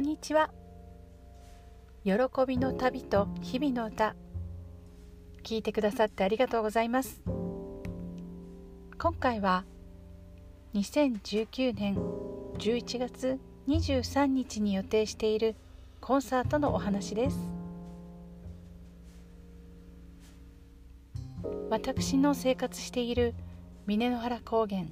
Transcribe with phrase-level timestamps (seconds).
[0.00, 0.48] こんにちは。
[2.04, 2.14] 喜
[2.48, 4.16] びの旅と日々の歌。
[5.42, 7.20] 聞いてくださってありがとうございます。
[8.98, 9.66] 今回は
[10.72, 11.96] 2019年
[12.56, 13.38] 11月
[13.68, 15.54] 23日に予定している
[16.00, 17.36] コンサートのお話です。
[21.68, 23.34] 私の生活している
[23.86, 24.84] 峰の原高原。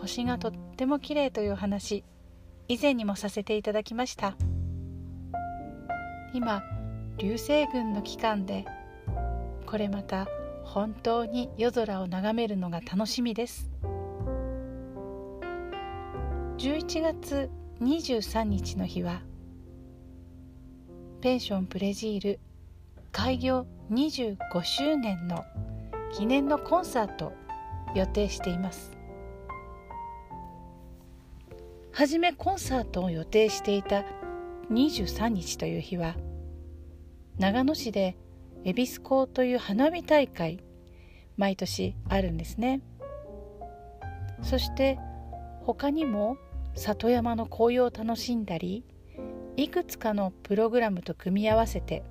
[0.00, 2.04] 星がとっても綺麗という話。
[2.70, 4.36] 以前にもさせていただきました。
[6.32, 6.62] 今
[7.18, 8.64] 流星群の期間で
[9.66, 10.28] これまた
[10.62, 13.68] 本当に夜空を眺めるのが楽しみです。
[16.58, 19.22] 11月23日の日は
[21.22, 22.38] ペンションプレジール
[23.10, 25.44] 開業25周年の
[26.16, 27.32] 記念のコンサート
[27.96, 28.99] 予定しています。
[31.92, 34.04] はじめコンサートを予定していた
[34.70, 36.14] 23日という日は
[37.38, 38.16] 長野市で
[38.64, 40.62] 恵比寿港という花火大会
[41.36, 42.82] 毎年あるんですね。
[44.42, 44.98] そして
[45.62, 46.36] 他にも
[46.74, 48.84] 里山の紅葉を楽しんだり
[49.56, 52.04] いくつかのプログラムと組み合わせて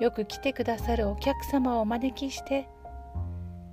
[0.00, 2.68] よく来てくださるお客様をお招きして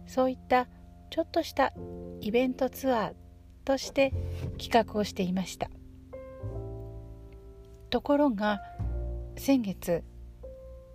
[0.08, 0.68] そういった
[1.10, 1.74] ちょっとした
[2.22, 3.14] イベントツアー
[3.66, 4.14] として
[4.58, 5.70] 企画をしていました。
[7.90, 8.62] ところが
[9.38, 10.04] 先月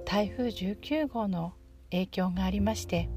[0.05, 1.55] 台風19号の
[1.91, 3.09] 影響がありまして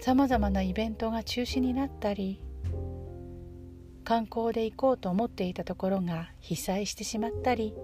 [0.00, 2.40] さまざまなイベントが中止になったり
[4.04, 7.74] 観光で行こうと思っていたところが被災してしまったり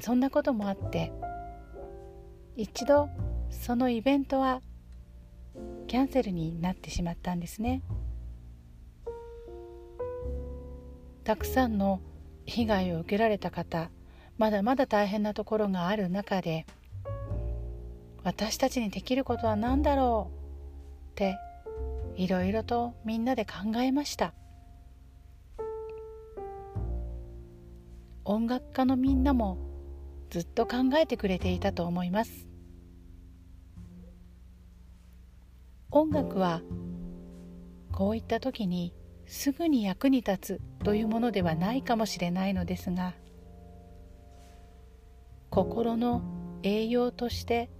[0.00, 1.12] そんなこともあって
[2.56, 3.08] 一度
[3.50, 4.60] そのイベントは
[5.86, 7.82] キャンセルになってしまったんですね。
[11.28, 12.00] たくさんの
[12.46, 13.90] 被害を受けられた方
[14.38, 16.64] まだまだ大変なところがある中で
[18.24, 21.36] 私たちにできることは何だろうって
[22.16, 24.32] いろいろとみんなで考えました。
[28.24, 29.58] 音楽家のみんなも
[30.30, 32.48] ずっと考えてくれていたと思います。
[35.90, 36.62] 音楽は
[37.92, 38.94] こういった時に
[39.28, 43.14] すぐに役に立つというものではないかもしれないのですが
[45.50, 46.22] 心の
[46.62, 47.70] 栄養として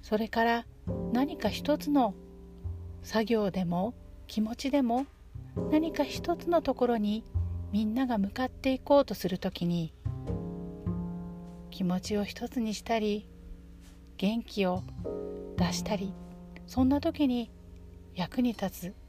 [0.00, 0.66] それから
[1.12, 2.14] 何か一つの
[3.02, 3.94] 作業でも
[4.26, 5.06] 気持ちでも
[5.70, 7.22] 何か一つのところに
[7.70, 9.92] みんなが向かっていこうとするときに
[11.70, 13.28] 気持ちを一つにしたり
[14.16, 14.82] 元気を
[15.56, 16.14] 出したり
[16.66, 17.50] そんな時に
[18.14, 19.01] 役に立つ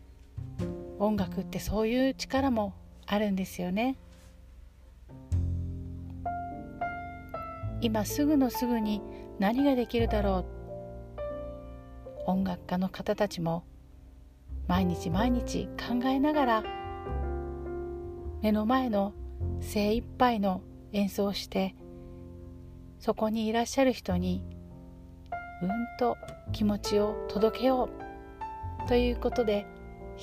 [1.00, 2.74] 音楽ってそういう力も
[3.06, 3.98] あるんですよね。
[7.82, 9.02] 今すぐのすぐに
[9.40, 10.46] 何ができるだろ
[12.28, 13.66] う音楽家の方たちも
[14.68, 16.64] 毎日毎日考えながら
[18.42, 19.14] 目の前の
[19.60, 20.62] 精一杯の
[20.94, 21.76] 演奏をして
[23.00, 24.46] そこにいらっしゃる人に
[25.62, 26.16] うんと
[26.54, 27.90] 気持ちを届けよ
[28.86, 29.66] うということで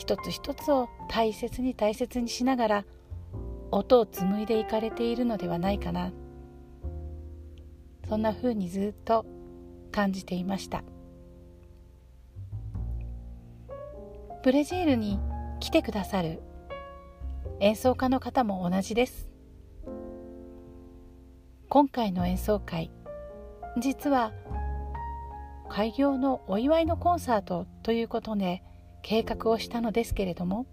[0.00, 2.84] 一つ一つを大切に大切にしながら
[3.70, 6.10] 音を紡いでいかれているのではないかな。
[8.08, 9.26] そんな風にずっと
[9.92, 10.84] 感じていました。
[14.42, 15.18] ブレジールに
[15.60, 16.40] 来てくださる
[17.60, 19.28] 演奏家の方も同じです。
[21.68, 22.90] 今回の演奏会
[23.78, 24.32] 実は
[25.68, 28.64] 開業のお祝いのコンサートということで
[29.02, 30.66] 計画をしたのですけれども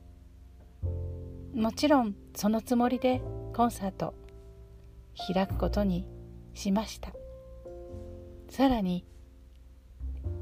[1.53, 3.21] もちろんそのつもりで
[3.53, 4.13] コンサート
[5.33, 6.05] 開くことに
[6.53, 7.11] しました。
[8.49, 9.03] さらに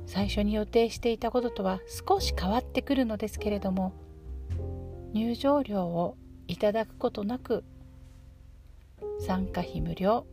[0.06, 3.94] 最初に予定していたこととは少し変わってくるのですけれども
[5.14, 6.18] 入場料を
[6.48, 7.64] いただくことなく
[9.20, 10.26] 参加費無料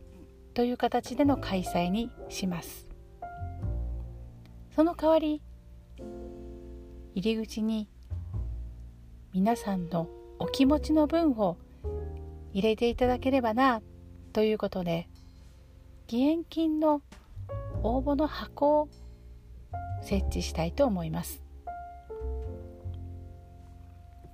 [0.53, 2.87] という形での開催にします。
[4.75, 5.41] その代わり
[7.15, 7.87] 入り口に
[9.33, 11.57] 皆さんのお気持ちの分を
[12.53, 13.81] 入れていただければな
[14.31, 15.07] ということで
[16.11, 17.01] 義援金の
[17.83, 18.89] 応募の箱を
[20.01, 21.43] 設置したいと思います。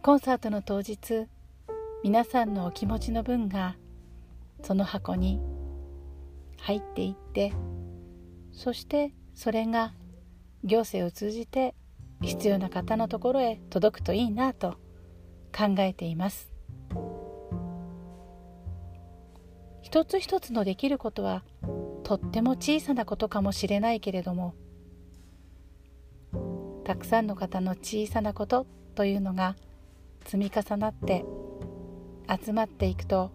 [0.02, 1.28] コンサートの当日
[2.04, 3.76] 皆さんのお気持ちの分が
[4.64, 5.42] その箱に
[6.62, 7.52] 入っていって
[8.54, 9.94] そしてそれが
[10.64, 11.76] 行政を通じて
[12.22, 14.78] 必要な方のところへ届くといいなと
[15.56, 16.50] 考えています。
[19.90, 21.44] 一つ一つのできることは
[22.04, 24.54] とっても小さなことかもしれないけれども
[26.84, 29.56] たくさんの方の小さなことというのが
[30.26, 31.26] 積み重なって
[32.44, 33.32] 集まっていくと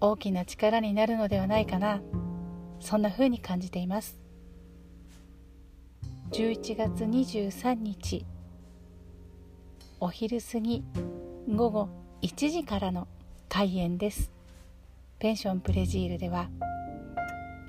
[0.00, 2.00] 大きな力になるのではないかな
[2.80, 4.18] そんな風に感じています。
[6.32, 8.24] 11月23日。
[9.98, 10.84] お昼過ぎ
[11.52, 11.88] 午後
[12.22, 13.08] 1時からの
[13.48, 14.30] 開演です。
[15.18, 16.48] ペンションプレジールでは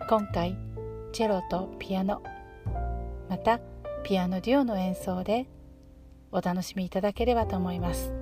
[0.07, 0.55] 今回
[1.11, 2.21] チェロとピアノ
[3.27, 3.59] また
[4.03, 5.47] ピアノデュオの演奏で
[6.31, 8.13] お楽しみいただければと思います。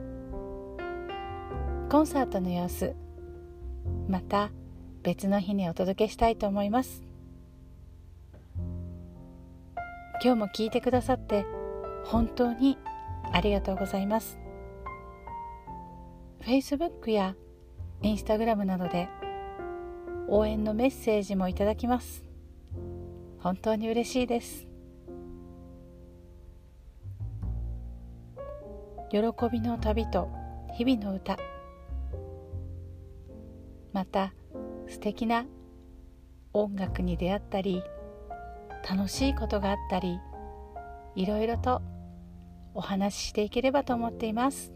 [1.89, 2.95] コンサートの様子
[4.07, 4.51] また
[5.03, 7.08] 別の日にお届けしたいと思います。
[10.21, 11.45] 今日も聞いてくださって
[12.03, 12.77] 本当に
[13.31, 14.37] ありがとうございます。
[16.41, 17.35] Facebook や
[18.01, 19.07] Instagram などで
[20.27, 22.23] 応援のメッセージもいただきます。
[23.39, 24.67] 本当に嬉しいです。
[29.09, 29.19] 喜
[29.51, 30.29] びの旅と
[30.75, 31.37] 日々の歌。
[33.93, 34.33] また
[34.87, 35.45] 素敵な
[36.53, 37.83] 音楽に出会ったり
[38.87, 40.19] 楽しいことがあったり
[41.15, 41.81] いろいろと
[42.73, 44.71] お話ししていければと思っています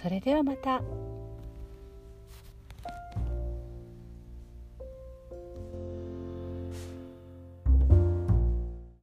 [0.00, 0.82] それではまた。